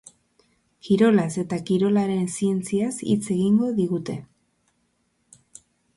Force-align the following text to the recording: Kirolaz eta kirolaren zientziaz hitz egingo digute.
Kirolaz 0.87 1.27
eta 1.41 1.59
kirolaren 1.67 2.25
zientziaz 2.37 2.91
hitz 3.11 3.21
egingo 3.37 3.69
digute. 3.81 4.17